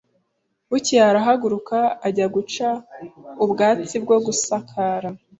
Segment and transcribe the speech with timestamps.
[0.69, 2.67] Bukeye arahaguruka ajya guca
[3.43, 5.09] ubwatsi bwo gusakara